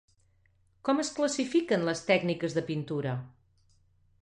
[0.89, 3.17] Com es classifiquen les tècniques de pintura?